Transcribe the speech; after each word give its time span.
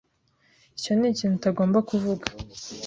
Icyo 0.77 0.91
nikintu 0.95 1.35
utagomba 1.37 1.79
kuvuga. 1.89 2.25